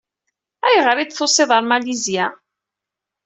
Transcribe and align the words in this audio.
Ayɣer 0.65 0.97
i 0.97 1.05
d-tusiḍ 1.05 1.49
ɣer 1.51 1.63
Malizya? 1.65 2.25